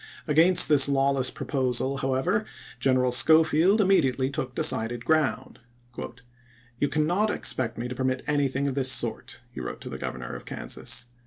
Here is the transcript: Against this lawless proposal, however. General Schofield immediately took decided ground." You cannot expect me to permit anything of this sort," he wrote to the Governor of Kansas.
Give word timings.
Against 0.25 0.67
this 0.67 0.89
lawless 0.89 1.29
proposal, 1.29 1.97
however. 1.97 2.43
General 2.79 3.11
Schofield 3.11 3.79
immediately 3.79 4.31
took 4.31 4.55
decided 4.55 5.05
ground." 5.05 5.59
You 6.79 6.87
cannot 6.89 7.29
expect 7.29 7.77
me 7.77 7.87
to 7.87 7.93
permit 7.93 8.23
anything 8.25 8.67
of 8.67 8.73
this 8.73 8.91
sort," 8.91 9.41
he 9.51 9.61
wrote 9.61 9.79
to 9.81 9.89
the 9.89 9.99
Governor 9.99 10.33
of 10.35 10.43
Kansas. 10.45 11.05